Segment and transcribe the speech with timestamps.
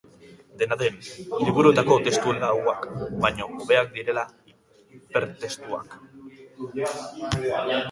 [0.61, 0.95] Dena den,
[1.41, 2.87] liburuetako testu lauak
[3.27, 4.25] baino hobeak direla
[4.97, 5.97] hipertestuak.